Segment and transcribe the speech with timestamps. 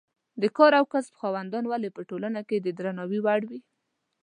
[0.41, 3.59] د کار او کسب خاوندان ولې په ټولنه کې د درناوي وړ وي.